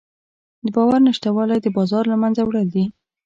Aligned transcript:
د 0.63 0.65
باور 0.75 0.99
نشتوالی 1.07 1.57
د 1.61 1.67
بازار 1.77 2.03
له 2.11 2.17
منځه 2.21 2.41
وړل 2.43 2.67
دي. 2.75 2.85